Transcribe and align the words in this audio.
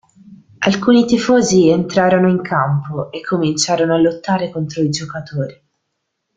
Alcuni 0.61 1.05
tifosi 1.05 1.69
entrarono 1.69 2.27
in 2.27 2.41
campo 2.41 3.11
e 3.11 3.21
cominciarono 3.21 3.93
a 3.93 3.99
lottare 4.01 4.49
contro 4.49 4.81
i 4.81 4.89
giocatori. 4.89 5.63